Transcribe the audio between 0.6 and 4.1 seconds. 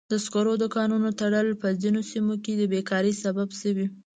کانونو تړل په ځینو سیمو کې د بیکارۍ سبب شوی.